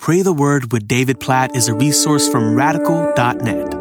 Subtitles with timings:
[0.00, 3.74] Pray the Word with David Platt is a resource from radical.net.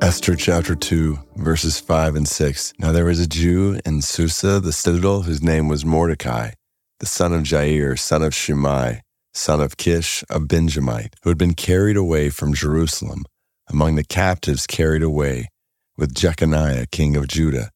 [0.00, 2.72] Esther chapter 2, verses 5 and 6.
[2.78, 6.52] Now there was a Jew in Susa, the citadel, whose name was Mordecai,
[7.00, 9.00] the son of Jair, son of Shimei,
[9.34, 13.24] son of Kish, a Benjamite, who had been carried away from Jerusalem,
[13.68, 15.48] among the captives carried away
[15.96, 17.70] with Jeconiah, king of Judah,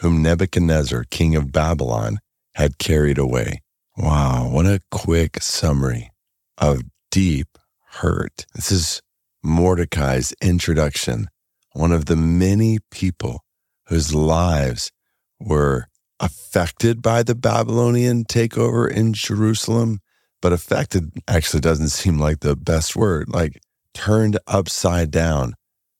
[0.00, 2.20] whom Nebuchadnezzar, king of Babylon,
[2.54, 3.62] had carried away.
[4.00, 6.12] Wow, what a quick summary
[6.56, 7.58] of deep
[7.94, 8.46] hurt.
[8.54, 9.02] This is
[9.42, 11.26] Mordecai's introduction,
[11.72, 13.42] one of the many people
[13.88, 14.92] whose lives
[15.40, 15.88] were
[16.20, 19.98] affected by the Babylonian takeover in Jerusalem,
[20.40, 23.60] but affected actually doesn't seem like the best word, like
[23.94, 25.54] turned upside down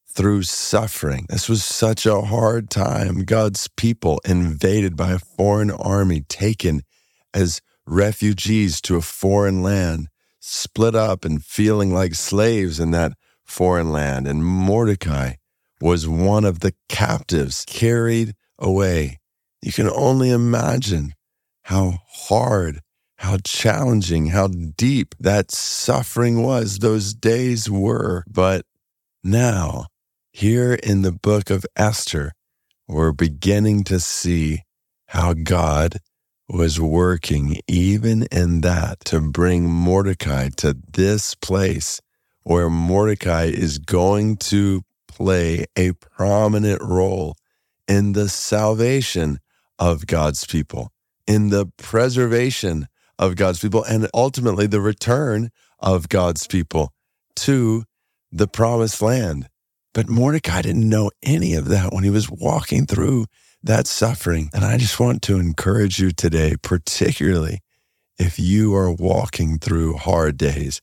[0.09, 1.27] through suffering.
[1.28, 3.25] This was such a hard time.
[3.25, 6.83] God's people invaded by a foreign army, taken
[7.34, 10.09] as refugees to a foreign land,
[10.41, 13.12] split up and feeling like slaves in that
[13.45, 14.27] foreign land.
[14.27, 15.34] And Mordecai
[15.81, 19.19] was one of the captives carried away.
[19.62, 21.14] You can only imagine
[21.62, 22.81] how hard,
[23.19, 28.25] how challenging, how deep that suffering was, those days were.
[28.28, 28.64] But
[29.22, 29.86] now,
[30.33, 32.33] here in the book of Esther,
[32.86, 34.62] we're beginning to see
[35.06, 35.98] how God
[36.48, 42.00] was working even in that to bring Mordecai to this place
[42.42, 47.36] where Mordecai is going to play a prominent role
[47.86, 49.38] in the salvation
[49.78, 50.91] of God's people,
[51.26, 52.88] in the preservation
[53.19, 56.92] of God's people, and ultimately the return of God's people
[57.36, 57.84] to
[58.32, 59.48] the promised land.
[59.92, 63.26] But Mordecai didn't know any of that when he was walking through
[63.62, 64.51] that suffering.
[64.55, 67.61] And I just want to encourage you today, particularly
[68.19, 70.81] if you are walking through hard days,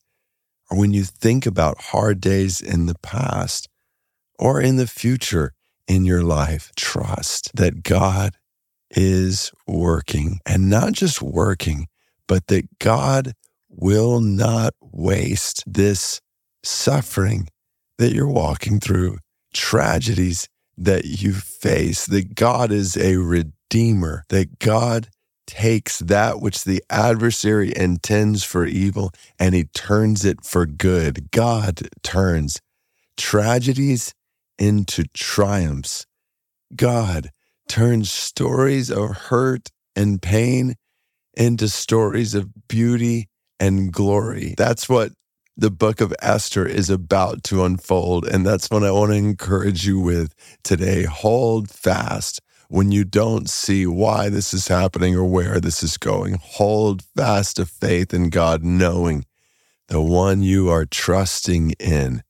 [0.70, 3.68] or when you think about hard days in the past
[4.40, 5.54] or in the future
[5.88, 8.36] in your life, trust that God
[8.90, 11.88] is working and not just working,
[12.28, 13.34] but that God
[13.70, 16.22] will not waste this
[16.64, 17.48] suffering
[17.98, 19.20] that you're walking through,
[19.54, 25.10] tragedies that you face, that God is a redeemer, that God
[25.48, 31.32] takes that which the adversary intends for evil and he turns it for good.
[31.32, 32.60] God turns
[33.18, 34.14] tragedies
[34.58, 36.06] into triumphs.
[36.76, 37.30] God
[37.68, 40.76] turns stories of hurt and pain
[41.36, 44.56] into stories of beauty and glory.
[44.58, 45.12] That's what
[45.58, 48.28] the book of Esther is about to unfold.
[48.28, 50.34] And that's what I want to encourage you with
[50.64, 51.04] today.
[51.04, 56.38] Hold fast when you don't see why this is happening or where this is going.
[56.42, 59.26] Hold fast to faith in God, knowing
[59.88, 62.24] the one you are trusting in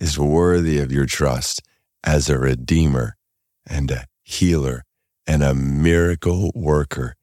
[0.00, 1.60] is worthy of your trust
[2.02, 3.16] as a redeemer
[3.66, 4.84] and a healer
[5.26, 7.16] and a miracle worker.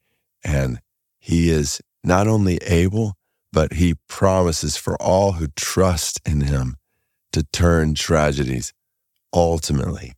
[0.44, 0.80] And
[1.18, 3.17] he is not only able,
[3.52, 6.76] but he promises for all who trust in him
[7.32, 8.72] to turn tragedies
[9.32, 10.12] ultimately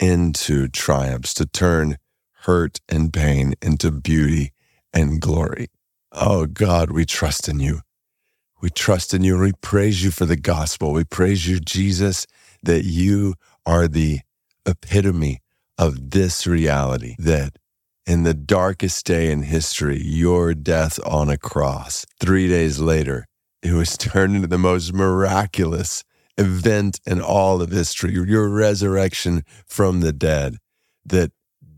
[0.00, 1.96] into triumphs, to turn
[2.42, 4.52] hurt and pain into beauty
[4.92, 5.68] and glory.
[6.10, 7.80] Oh God, we trust in you.
[8.60, 10.92] We trust in you we praise you for the gospel.
[10.92, 12.26] We praise you, Jesus,
[12.62, 13.34] that you
[13.66, 14.20] are the
[14.66, 15.40] epitome
[15.78, 17.58] of this reality that
[18.06, 22.04] in the darkest day in history, your death on a cross.
[22.20, 23.26] Three days later,
[23.62, 26.04] it was turned into the most miraculous
[26.38, 30.56] event in all of history, your resurrection from the dead,
[31.04, 31.32] that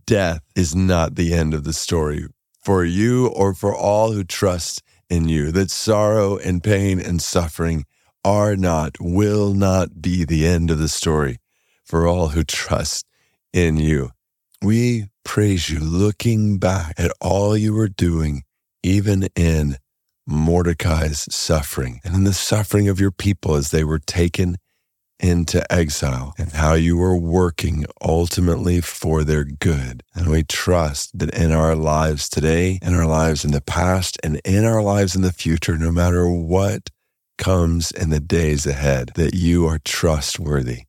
[0.06, 2.26] death is not the end of the story
[2.64, 7.84] for you or for all who trust in you, that sorrow and pain and suffering
[8.24, 11.38] are not, will not be the end of the story
[11.84, 13.06] for all who trust
[13.52, 14.10] in you.
[14.62, 18.44] We praise you, looking back at all you were doing,
[18.84, 19.76] even in
[20.28, 24.56] Mordecai's suffering and in the suffering of your people as they were taken
[25.18, 30.04] into exile, and how you were working ultimately for their good.
[30.14, 34.40] And we trust that in our lives today, in our lives in the past, and
[34.44, 36.90] in our lives in the future, no matter what
[37.38, 40.84] comes in the days ahead, that you are trustworthy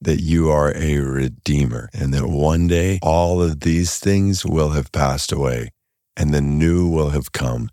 [0.00, 4.92] that you are a redeemer and that one day all of these things will have
[4.92, 5.70] passed away
[6.16, 7.68] and the new will have come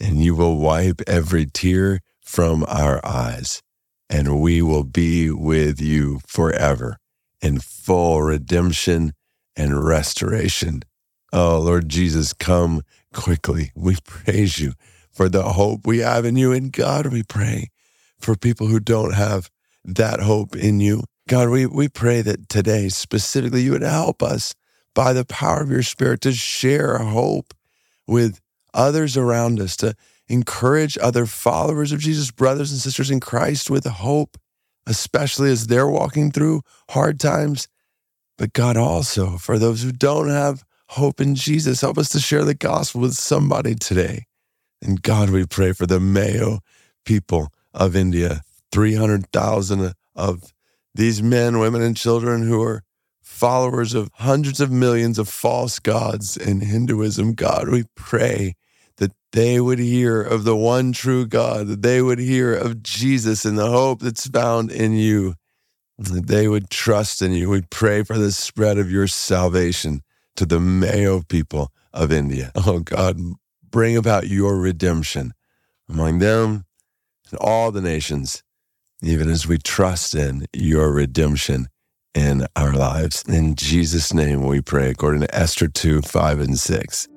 [0.00, 3.62] and you will wipe every tear from our eyes
[4.10, 6.96] and we will be with you forever
[7.40, 9.12] in full redemption
[9.56, 10.82] and restoration.
[11.32, 12.82] Oh, Lord Jesus, come
[13.12, 13.72] quickly.
[13.74, 14.72] We praise you
[15.10, 16.52] for the hope we have in you.
[16.52, 17.68] And God, we pray
[18.18, 19.50] for people who don't have
[19.84, 21.02] that hope in you.
[21.28, 24.54] God, we, we pray that today specifically you would help us
[24.94, 27.52] by the power of your spirit to share hope
[28.06, 28.40] with
[28.72, 29.94] others around us, to
[30.28, 34.38] encourage other followers of Jesus, brothers and sisters in Christ with hope,
[34.86, 37.68] especially as they're walking through hard times.
[38.38, 42.44] But God, also for those who don't have hope in Jesus, help us to share
[42.44, 44.24] the gospel with somebody today.
[44.80, 46.60] And God, we pray for the Mayo
[47.04, 48.40] people of India,
[48.72, 50.54] 300,000 of
[50.98, 52.82] these men, women, and children who are
[53.22, 57.34] followers of hundreds of millions of false gods in Hinduism.
[57.34, 58.56] God, we pray
[58.96, 63.44] that they would hear of the one true God, that they would hear of Jesus
[63.44, 65.36] and the hope that's found in you,
[65.98, 67.48] that they would trust in you.
[67.48, 70.02] We pray for the spread of your salvation
[70.34, 72.50] to the Mayo people of India.
[72.66, 73.20] Oh God,
[73.70, 75.32] bring about your redemption
[75.88, 76.64] among them
[77.30, 78.42] and all the nations,
[79.02, 81.68] even as we trust in your redemption
[82.14, 83.24] in our lives.
[83.28, 87.08] In Jesus' name we pray, according to Esther 2 5 and 6.